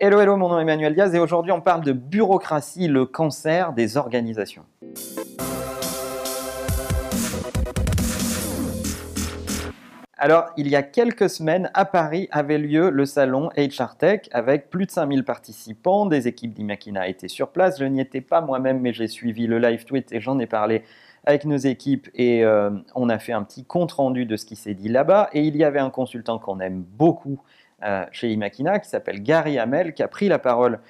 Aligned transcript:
Hello, 0.00 0.20
hello, 0.20 0.36
mon 0.36 0.48
nom 0.48 0.60
est 0.60 0.62
Emmanuel 0.62 0.94
Diaz 0.94 1.12
et 1.12 1.18
aujourd'hui 1.18 1.50
on 1.50 1.60
parle 1.60 1.82
de 1.82 1.90
bureaucratie, 1.90 2.86
le 2.86 3.04
cancer 3.04 3.72
des 3.72 3.96
organisations. 3.96 4.64
Alors, 10.16 10.50
il 10.56 10.68
y 10.68 10.76
a 10.76 10.84
quelques 10.84 11.28
semaines, 11.28 11.68
à 11.74 11.84
Paris 11.84 12.28
avait 12.30 12.58
lieu 12.58 12.90
le 12.90 13.06
salon 13.06 13.50
HR 13.56 13.96
Tech 13.98 14.20
avec 14.30 14.70
plus 14.70 14.86
de 14.86 14.92
5000 14.92 15.24
participants. 15.24 16.06
Des 16.06 16.28
équipes 16.28 16.54
d'Imakina 16.54 17.08
étaient 17.08 17.26
sur 17.26 17.48
place. 17.48 17.80
Je 17.80 17.84
n'y 17.84 18.00
étais 18.00 18.20
pas 18.20 18.40
moi-même, 18.40 18.78
mais 18.78 18.92
j'ai 18.92 19.08
suivi 19.08 19.48
le 19.48 19.58
live 19.58 19.84
tweet 19.84 20.12
et 20.12 20.20
j'en 20.20 20.38
ai 20.38 20.46
parlé 20.46 20.84
avec 21.24 21.44
nos 21.44 21.56
équipes 21.56 22.08
et 22.14 22.44
euh, 22.44 22.70
on 22.94 23.08
a 23.08 23.18
fait 23.18 23.32
un 23.32 23.42
petit 23.42 23.64
compte 23.64 23.90
rendu 23.90 24.26
de 24.26 24.36
ce 24.36 24.46
qui 24.46 24.54
s'est 24.54 24.74
dit 24.74 24.88
là-bas. 24.88 25.28
Et 25.32 25.42
il 25.42 25.56
y 25.56 25.64
avait 25.64 25.80
un 25.80 25.90
consultant 25.90 26.38
qu'on 26.38 26.60
aime 26.60 26.82
beaucoup 26.82 27.40
chez 28.10 28.30
Imakina 28.30 28.80
qui 28.80 28.88
s'appelle 28.88 29.22
Gary 29.22 29.58
Hamel, 29.58 29.94
qui 29.94 30.02
a 30.02 30.08
pris 30.08 30.28
la 30.28 30.38
parole 30.38 30.80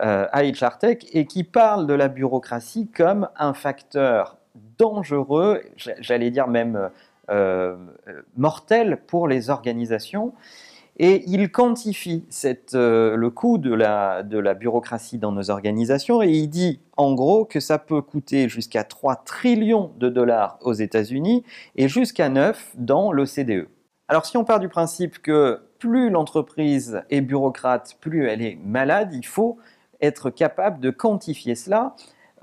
euh, 0.00 0.26
à 0.30 0.44
HR 0.44 0.78
Tech 0.78 0.98
et 1.12 1.26
qui 1.26 1.42
parle 1.42 1.88
de 1.88 1.94
la 1.94 2.06
bureaucratie 2.06 2.86
comme 2.86 3.28
un 3.36 3.52
facteur 3.52 4.36
dangereux, 4.78 5.60
j'allais 5.76 6.30
dire 6.30 6.46
même 6.46 6.90
euh, 7.30 7.76
mortel 8.36 9.00
pour 9.08 9.26
les 9.26 9.50
organisations. 9.50 10.34
Et 11.00 11.24
il 11.26 11.50
quantifie 11.50 12.24
le 12.72 13.28
coût 13.28 13.58
de 13.58 13.74
la, 13.74 14.22
de 14.22 14.38
la 14.38 14.54
bureaucratie 14.54 15.18
dans 15.18 15.32
nos 15.32 15.50
organisations 15.50 16.22
et 16.22 16.30
il 16.30 16.46
dit 16.48 16.80
en 16.96 17.14
gros 17.14 17.44
que 17.44 17.58
ça 17.58 17.78
peut 17.80 18.02
coûter 18.02 18.48
jusqu'à 18.48 18.84
3 18.84 19.16
trillions 19.24 19.90
de 19.98 20.08
dollars 20.08 20.58
aux 20.60 20.74
États-Unis 20.74 21.42
et 21.74 21.88
jusqu'à 21.88 22.28
9 22.28 22.74
dans 22.76 23.10
l'OCDE. 23.10 23.66
Alors 24.06 24.26
si 24.26 24.36
on 24.36 24.44
part 24.44 24.60
du 24.60 24.68
principe 24.68 25.18
que 25.18 25.60
plus 25.78 26.10
l'entreprise 26.10 27.02
est 27.10 27.20
bureaucrate, 27.20 27.96
plus 28.00 28.26
elle 28.26 28.42
est 28.42 28.58
malade, 28.64 29.12
il 29.12 29.26
faut 29.26 29.58
être 30.00 30.30
capable 30.30 30.80
de 30.80 30.90
quantifier 30.90 31.54
cela. 31.54 31.94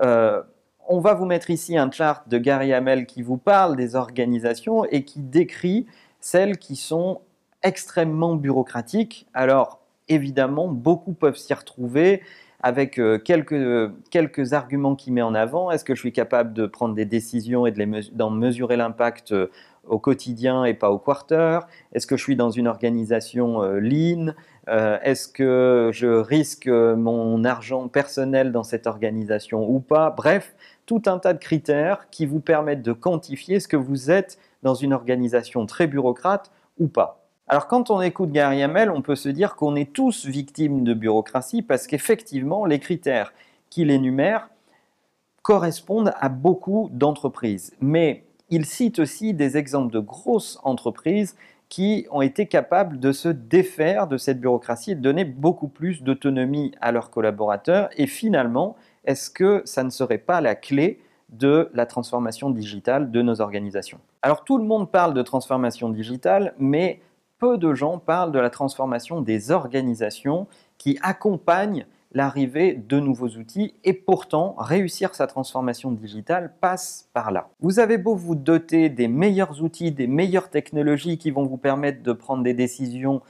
Euh, 0.02 0.42
on 0.88 1.00
va 1.00 1.14
vous 1.14 1.24
mettre 1.24 1.50
ici 1.50 1.76
un 1.76 1.90
chart 1.90 2.28
de 2.28 2.38
Gary 2.38 2.72
Hamel 2.72 3.06
qui 3.06 3.22
vous 3.22 3.38
parle 3.38 3.76
des 3.76 3.96
organisations 3.96 4.84
et 4.84 5.04
qui 5.04 5.20
décrit 5.20 5.86
celles 6.20 6.58
qui 6.58 6.76
sont 6.76 7.20
extrêmement 7.62 8.36
bureaucratiques. 8.36 9.26
Alors 9.34 9.80
évidemment, 10.08 10.68
beaucoup 10.68 11.12
peuvent 11.12 11.36
s'y 11.36 11.54
retrouver 11.54 12.22
avec 12.60 12.98
euh, 12.98 13.18
quelques, 13.18 13.92
quelques 14.10 14.52
arguments 14.52 14.94
qu'il 14.94 15.12
met 15.12 15.22
en 15.22 15.34
avant. 15.34 15.70
Est-ce 15.70 15.84
que 15.84 15.94
je 15.94 16.00
suis 16.00 16.12
capable 16.12 16.52
de 16.52 16.66
prendre 16.66 16.94
des 16.94 17.04
décisions 17.04 17.66
et 17.66 17.72
d'en 18.12 18.30
mesurer 18.30 18.76
l'impact 18.76 19.32
euh, 19.32 19.50
au 19.88 19.98
quotidien 19.98 20.64
et 20.64 20.74
pas 20.74 20.90
au 20.90 20.98
quarter? 20.98 21.60
Est-ce 21.92 22.06
que 22.06 22.16
je 22.16 22.22
suis 22.22 22.36
dans 22.36 22.50
une 22.50 22.68
organisation 22.68 23.62
euh, 23.62 23.78
lean? 23.80 24.34
Euh, 24.68 24.98
Est-ce 25.02 25.28
que 25.28 25.90
je 25.92 26.06
risque 26.06 26.66
mon 26.66 27.44
argent 27.44 27.88
personnel 27.88 28.52
dans 28.52 28.64
cette 28.64 28.86
organisation 28.86 29.68
ou 29.68 29.80
pas? 29.80 30.10
Bref, 30.10 30.54
tout 30.86 31.02
un 31.06 31.18
tas 31.18 31.32
de 31.32 31.38
critères 31.38 32.08
qui 32.10 32.26
vous 32.26 32.40
permettent 32.40 32.82
de 32.82 32.92
quantifier 32.92 33.60
ce 33.60 33.68
que 33.68 33.76
vous 33.76 34.10
êtes 34.10 34.38
dans 34.62 34.74
une 34.74 34.92
organisation 34.92 35.66
très 35.66 35.86
bureaucrate 35.86 36.50
ou 36.78 36.88
pas. 36.88 37.26
Alors 37.48 37.68
quand 37.68 37.90
on 37.90 38.00
écoute 38.00 38.32
Gary 38.32 38.62
Hamel, 38.62 38.90
on 38.90 39.02
peut 39.02 39.14
se 39.14 39.28
dire 39.28 39.54
qu'on 39.54 39.76
est 39.76 39.92
tous 39.92 40.26
victimes 40.26 40.82
de 40.82 40.94
bureaucratie 40.94 41.62
parce 41.62 41.86
qu'effectivement, 41.86 42.64
les 42.64 42.80
critères 42.80 43.32
qu'il 43.70 43.90
énumère 43.90 44.48
correspondent 45.42 46.12
à 46.18 46.28
beaucoup 46.28 46.88
d'entreprises. 46.92 47.72
Mais 47.80 48.24
il 48.50 48.64
cite 48.64 48.98
aussi 48.98 49.34
des 49.34 49.56
exemples 49.56 49.92
de 49.92 50.00
grosses 50.00 50.58
entreprises 50.62 51.36
qui 51.68 52.06
ont 52.10 52.22
été 52.22 52.46
capables 52.46 53.00
de 53.00 53.10
se 53.12 53.28
défaire 53.28 54.06
de 54.06 54.16
cette 54.16 54.40
bureaucratie 54.40 54.92
et 54.92 54.94
de 54.94 55.00
donner 55.00 55.24
beaucoup 55.24 55.68
plus 55.68 56.02
d'autonomie 56.02 56.72
à 56.80 56.92
leurs 56.92 57.10
collaborateurs. 57.10 57.90
Et 57.96 58.06
finalement, 58.06 58.76
est-ce 59.04 59.30
que 59.30 59.62
ça 59.64 59.82
ne 59.82 59.90
serait 59.90 60.18
pas 60.18 60.40
la 60.40 60.54
clé 60.54 61.00
de 61.28 61.70
la 61.74 61.86
transformation 61.86 62.50
digitale 62.50 63.10
de 63.10 63.20
nos 63.22 63.40
organisations? 63.40 63.98
Alors 64.22 64.44
tout 64.44 64.58
le 64.58 64.64
monde 64.64 64.90
parle 64.90 65.12
de 65.12 65.22
transformation 65.22 65.88
digitale, 65.88 66.54
mais 66.58 67.00
peu 67.38 67.58
de 67.58 67.74
gens 67.74 67.98
parlent 67.98 68.32
de 68.32 68.38
la 68.38 68.50
transformation 68.50 69.20
des 69.20 69.50
organisations 69.50 70.46
qui 70.78 70.98
accompagnent 71.02 71.86
l'arrivée 72.12 72.74
de 72.74 72.98
nouveaux 73.00 73.28
outils 73.28 73.74
et 73.84 73.92
pourtant 73.92 74.54
réussir 74.58 75.14
sa 75.14 75.26
transformation 75.26 75.90
digitale 75.90 76.54
passe 76.60 77.08
par 77.12 77.30
là. 77.30 77.48
Vous 77.60 77.78
avez 77.78 77.98
beau 77.98 78.14
vous 78.14 78.34
doter 78.34 78.88
des 78.88 79.08
meilleurs 79.08 79.62
outils, 79.62 79.92
des 79.92 80.06
meilleures 80.06 80.50
technologies 80.50 81.18
qui 81.18 81.30
vont 81.30 81.44
vous 81.44 81.58
permettre 81.58 82.02
de 82.02 82.12
prendre 82.12 82.42
des 82.42 82.54
décisions 82.54 83.22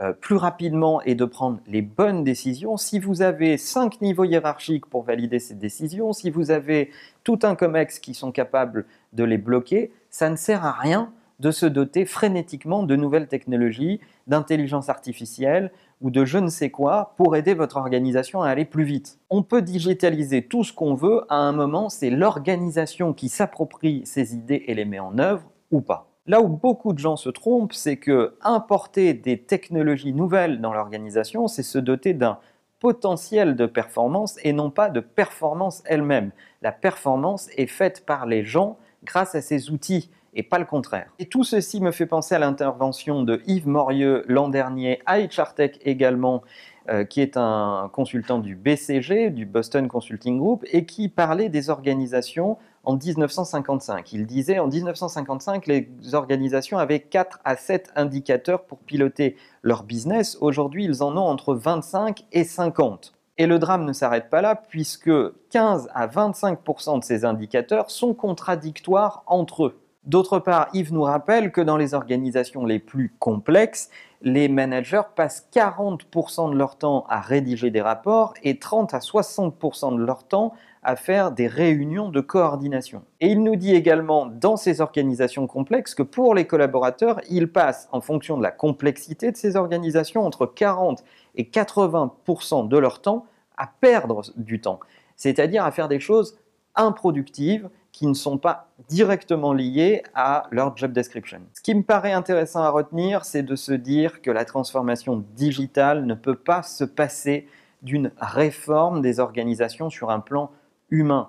euh, 0.00 0.12
plus 0.12 0.34
rapidement 0.34 1.00
et 1.02 1.14
de 1.14 1.24
prendre 1.24 1.60
les 1.68 1.80
bonnes 1.80 2.24
décisions, 2.24 2.76
si 2.76 2.98
vous 2.98 3.22
avez 3.22 3.56
cinq 3.56 4.00
niveaux 4.00 4.24
hiérarchiques 4.24 4.86
pour 4.86 5.04
valider 5.04 5.38
ces 5.38 5.54
décisions, 5.54 6.12
si 6.12 6.30
vous 6.30 6.50
avez 6.50 6.90
tout 7.22 7.38
un 7.44 7.54
COMEX 7.54 8.00
qui 8.00 8.12
sont 8.12 8.32
capables 8.32 8.86
de 9.12 9.22
les 9.22 9.38
bloquer, 9.38 9.92
ça 10.10 10.28
ne 10.30 10.34
sert 10.34 10.64
à 10.64 10.72
rien 10.72 11.12
de 11.38 11.52
se 11.52 11.66
doter 11.66 12.06
frénétiquement 12.06 12.82
de 12.82 12.96
nouvelles 12.96 13.28
technologies, 13.28 14.00
d'intelligence 14.26 14.88
artificielle 14.88 15.70
ou 16.04 16.10
de 16.10 16.26
je 16.26 16.36
ne 16.38 16.48
sais 16.48 16.70
quoi 16.70 17.14
pour 17.16 17.34
aider 17.34 17.54
votre 17.54 17.78
organisation 17.78 18.42
à 18.42 18.50
aller 18.50 18.66
plus 18.66 18.84
vite. 18.84 19.18
On 19.30 19.42
peut 19.42 19.62
digitaliser 19.62 20.46
tout 20.46 20.62
ce 20.62 20.72
qu'on 20.72 20.94
veut, 20.94 21.22
à 21.30 21.36
un 21.36 21.52
moment 21.52 21.88
c'est 21.88 22.10
l'organisation 22.10 23.14
qui 23.14 23.30
s'approprie 23.30 24.02
ces 24.04 24.34
idées 24.34 24.64
et 24.66 24.74
les 24.74 24.84
met 24.84 24.98
en 25.00 25.18
œuvre 25.18 25.50
ou 25.72 25.80
pas. 25.80 26.10
Là 26.26 26.42
où 26.42 26.48
beaucoup 26.48 26.92
de 26.92 26.98
gens 26.98 27.16
se 27.16 27.30
trompent, 27.30 27.72
c'est 27.72 27.96
que 27.96 28.36
importer 28.42 29.14
des 29.14 29.38
technologies 29.38 30.12
nouvelles 30.12 30.60
dans 30.60 30.74
l'organisation, 30.74 31.48
c'est 31.48 31.62
se 31.62 31.78
doter 31.78 32.12
d'un 32.12 32.38
potentiel 32.80 33.56
de 33.56 33.64
performance 33.64 34.38
et 34.42 34.52
non 34.52 34.70
pas 34.70 34.90
de 34.90 35.00
performance 35.00 35.82
elle-même. 35.86 36.32
La 36.60 36.72
performance 36.72 37.48
est 37.56 37.66
faite 37.66 38.04
par 38.04 38.26
les 38.26 38.44
gens 38.44 38.76
grâce 39.04 39.34
à 39.34 39.40
ces 39.40 39.70
outils 39.70 40.10
et 40.34 40.42
pas 40.42 40.58
le 40.58 40.64
contraire. 40.64 41.10
Et 41.18 41.26
tout 41.26 41.44
ceci 41.44 41.80
me 41.80 41.92
fait 41.92 42.06
penser 42.06 42.34
à 42.34 42.38
l'intervention 42.38 43.22
de 43.22 43.40
Yves 43.46 43.68
Morieux 43.68 44.24
l'an 44.28 44.48
dernier 44.48 45.00
à 45.06 45.18
HRTech 45.18 45.78
également, 45.82 46.42
euh, 46.88 47.04
qui 47.04 47.20
est 47.20 47.36
un 47.36 47.88
consultant 47.92 48.38
du 48.38 48.56
BCG, 48.56 49.30
du 49.30 49.46
Boston 49.46 49.88
Consulting 49.88 50.38
Group, 50.38 50.64
et 50.70 50.84
qui 50.84 51.08
parlait 51.08 51.48
des 51.48 51.70
organisations 51.70 52.58
en 52.84 52.96
1955. 52.96 54.12
Il 54.12 54.26
disait 54.26 54.58
en 54.58 54.68
1955, 54.68 55.66
les 55.66 55.88
organisations 56.12 56.78
avaient 56.78 57.00
4 57.00 57.40
à 57.44 57.56
7 57.56 57.92
indicateurs 57.96 58.64
pour 58.64 58.78
piloter 58.78 59.36
leur 59.62 59.84
business. 59.84 60.36
Aujourd'hui, 60.40 60.84
ils 60.84 61.02
en 61.02 61.16
ont 61.16 61.26
entre 61.26 61.54
25 61.54 62.24
et 62.32 62.44
50. 62.44 63.14
Et 63.36 63.46
le 63.46 63.58
drame 63.58 63.84
ne 63.84 63.92
s'arrête 63.92 64.30
pas 64.30 64.42
là, 64.42 64.54
puisque 64.54 65.10
15 65.50 65.88
à 65.92 66.06
25% 66.06 67.00
de 67.00 67.04
ces 67.04 67.24
indicateurs 67.24 67.90
sont 67.90 68.14
contradictoires 68.14 69.24
entre 69.26 69.66
eux. 69.66 69.83
D'autre 70.06 70.38
part, 70.38 70.68
Yves 70.74 70.92
nous 70.92 71.02
rappelle 71.02 71.50
que 71.50 71.62
dans 71.62 71.78
les 71.78 71.94
organisations 71.94 72.66
les 72.66 72.78
plus 72.78 73.14
complexes, 73.18 73.88
les 74.20 74.48
managers 74.48 75.02
passent 75.16 75.48
40% 75.54 76.50
de 76.50 76.56
leur 76.56 76.76
temps 76.76 77.06
à 77.08 77.22
rédiger 77.22 77.70
des 77.70 77.80
rapports 77.80 78.34
et 78.42 78.58
30 78.58 78.92
à 78.92 78.98
60% 78.98 79.96
de 79.96 80.04
leur 80.04 80.24
temps 80.24 80.52
à 80.82 80.96
faire 80.96 81.32
des 81.32 81.46
réunions 81.46 82.10
de 82.10 82.20
coordination. 82.20 83.02
Et 83.20 83.28
il 83.28 83.42
nous 83.42 83.56
dit 83.56 83.74
également 83.74 84.26
dans 84.26 84.56
ces 84.56 84.82
organisations 84.82 85.46
complexes 85.46 85.94
que 85.94 86.02
pour 86.02 86.34
les 86.34 86.46
collaborateurs, 86.46 87.20
ils 87.30 87.50
passent 87.50 87.88
en 87.90 88.02
fonction 88.02 88.36
de 88.36 88.42
la 88.42 88.50
complexité 88.50 89.32
de 89.32 89.36
ces 89.38 89.56
organisations 89.56 90.26
entre 90.26 90.44
40 90.44 91.02
et 91.36 91.44
80% 91.44 92.68
de 92.68 92.76
leur 92.76 93.00
temps 93.00 93.24
à 93.56 93.70
perdre 93.80 94.20
du 94.36 94.60
temps, 94.60 94.80
c'est-à-dire 95.16 95.64
à 95.64 95.70
faire 95.70 95.88
des 95.88 96.00
choses 96.00 96.36
improductives 96.76 97.68
qui 97.92 98.06
ne 98.08 98.14
sont 98.14 98.38
pas 98.38 98.68
directement 98.88 99.52
liées 99.52 100.02
à 100.14 100.48
leur 100.50 100.76
job 100.76 100.92
description. 100.92 101.40
Ce 101.54 101.60
qui 101.60 101.74
me 101.74 101.82
paraît 101.82 102.12
intéressant 102.12 102.62
à 102.62 102.70
retenir, 102.70 103.24
c'est 103.24 103.44
de 103.44 103.54
se 103.54 103.72
dire 103.72 104.20
que 104.20 104.32
la 104.32 104.44
transformation 104.44 105.24
digitale 105.36 106.04
ne 106.04 106.14
peut 106.14 106.34
pas 106.34 106.62
se 106.62 106.82
passer 106.82 107.46
d'une 107.82 108.10
réforme 108.18 109.00
des 109.00 109.20
organisations 109.20 109.90
sur 109.90 110.10
un 110.10 110.18
plan 110.18 110.50
humain. 110.90 111.28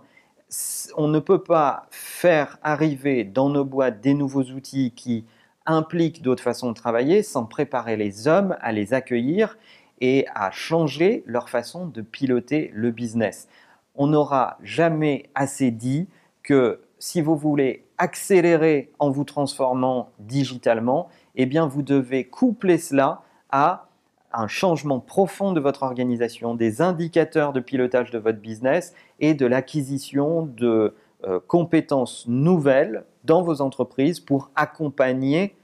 On 0.98 1.08
ne 1.08 1.20
peut 1.20 1.44
pas 1.44 1.86
faire 1.92 2.58
arriver 2.64 3.24
dans 3.24 3.50
nos 3.50 3.66
boîtes 3.66 4.02
des 4.02 4.14
nouveaux 4.14 4.44
outils 4.44 4.92
qui 4.96 5.26
impliquent 5.68 6.22
d'autres 6.22 6.44
façons 6.44 6.70
de 6.70 6.76
travailler 6.76 7.24
sans 7.24 7.46
préparer 7.46 7.98
les 7.98 8.28
hommes 8.28 8.56
à 8.62 8.72
les 8.72 8.94
accueillir 8.94 9.58
et 10.02 10.26
à 10.34 10.52
changer 10.52 11.24
leur 11.26 11.50
façon 11.50 11.88
de 11.88 12.02
piloter 12.02 12.72
le 12.74 12.92
business. 12.92 13.48
On 13.96 14.08
n'aura 14.08 14.58
jamais 14.62 15.30
assez 15.36 15.72
dit 15.72 16.08
que 16.44 16.82
si 17.00 17.22
vous 17.22 17.36
voulez 17.36 17.86
accélérer 17.98 18.92
en 19.00 19.10
vous 19.10 19.24
transformant 19.24 20.10
digitalement, 20.20 21.08
eh 21.36 21.46
vous 21.46 21.82
devez 21.82 22.26
coupler 22.26 22.78
cela 22.78 23.22
à 23.52 23.88
un 24.34 24.48
changement 24.48 25.00
profond 25.00 25.54
de 25.54 25.60
votre 25.60 25.84
organisation, 25.84 26.56
des 26.56 26.82
indicateurs 26.82 27.54
de 27.54 27.60
pilotage 27.60 28.12
de 28.12 28.20
votre 28.20 28.40
business 28.40 28.94
et 29.20 29.34
de 29.34 29.46
l'acquisition 29.46 30.46
de 30.46 30.94
euh, 31.26 31.40
compétences 31.48 32.26
nouvelles 32.28 33.06
dans 33.24 33.42
vos 33.42 33.62
entreprises 33.62 34.20
pour 34.20 34.52
accompagner 34.56 35.56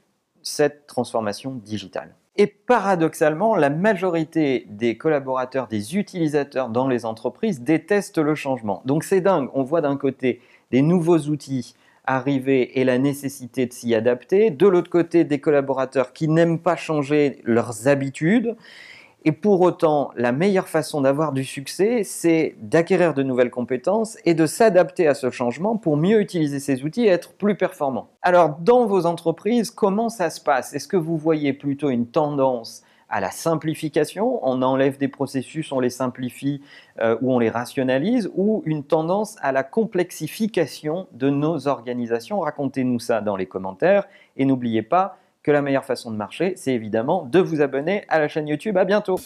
cette 0.42 0.88
transformation 0.88 1.54
digitale. 1.54 2.16
Et 2.38 2.48
paradoxalement, 2.48 3.56
la 3.56 3.70
majorité 3.70 4.66
des 4.70 4.98
collaborateurs, 4.98 5.68
des 5.68 5.98
utilisateurs 5.98 6.70
dans 6.70 6.88
les 6.88 7.06
entreprises 7.06 7.62
détestent 7.62 8.20
le 8.20 8.36
changement. 8.36 8.82
Donc 8.86 9.04
c'est 9.04 9.22
dingue, 9.22 9.50
on 9.54 9.64
voit 9.64 9.82
d'un 9.82 9.98
côté 9.98 10.40
des 10.72 10.82
nouveaux 10.82 11.20
outils 11.20 11.76
arriver 12.06 12.80
et 12.80 12.84
la 12.84 12.98
nécessité 12.98 13.66
de 13.66 13.74
s'y 13.74 13.94
adapter, 13.94 14.50
de 14.50 14.68
l'autre 14.68 14.90
côté 14.90 15.24
des 15.24 15.40
collaborateurs 15.40 16.14
qui 16.14 16.28
n'aiment 16.28 16.60
pas 16.60 16.76
changer 16.76 17.42
leurs 17.44 17.88
habitudes, 17.88 18.56
et 19.24 19.32
pour 19.32 19.62
autant, 19.62 20.12
la 20.16 20.32
meilleure 20.32 20.68
façon 20.68 21.02
d'avoir 21.02 21.32
du 21.32 21.44
succès, 21.44 22.04
c'est 22.04 22.56
d'acquérir 22.60 23.14
de 23.14 23.22
nouvelles 23.22 23.52
compétences 23.52 24.18
et 24.26 24.34
de 24.34 24.48
s'adapter 24.48 25.08
à 25.08 25.14
ce 25.14 25.30
changement 25.30 25.78
pour 25.78 25.96
mieux 25.96 26.20
utiliser 26.22 26.60
ces 26.60 26.84
outils 26.84 27.06
et 27.06 27.10
être 27.10 27.34
plus 27.34 27.56
performant. 27.56 28.10
Alors, 28.24 28.58
dans 28.60 28.88
vos 28.88 29.06
entreprises, 29.06 29.70
comment 29.70 30.10
ça 30.10 30.32
se 30.32 30.42
passe? 30.42 30.74
Est-ce 30.74 30.88
que 30.88 30.98
vous 30.98 31.18
voyez 31.18 31.54
plutôt 31.54 31.90
une 31.90 32.08
tendance 32.08 32.84
à 33.12 33.20
la 33.20 33.30
simplification, 33.30 34.40
on 34.42 34.62
enlève 34.62 34.98
des 34.98 35.10
processus, 35.10 35.72
on 35.74 35.82
les 35.82 35.90
simplifie 35.90 36.62
euh, 37.02 37.18
ou 37.22 37.34
on 37.34 37.40
les 37.40 37.50
rationalise, 37.50 38.32
ou 38.36 38.64
une 38.66 38.86
tendance 38.86 39.36
à 39.42 39.52
la 39.52 39.64
complexification 39.64 41.08
de 41.12 41.30
nos 41.30 41.68
organisations? 41.68 42.40
Racontez-nous 42.40 43.00
ça 43.00 43.20
dans 43.20 43.36
les 43.36 43.48
commentaires. 43.48 44.06
Et 44.38 44.46
n'oubliez 44.46 44.82
pas, 44.82 45.18
que 45.44 45.52
la 45.52 45.62
meilleure 45.62 45.86
façon 45.86 46.12
de 46.12 46.16
marcher, 46.16 46.54
c'est 46.56 46.74
évidemment 46.74 47.26
de 47.26 47.40
vous 47.40 47.62
abonner 47.62 48.04
à 48.10 48.20
la 48.20 48.28
chaîne 48.28 48.48
YouTube. 48.48 48.78
À 48.78 48.86
bientôt 48.86 49.20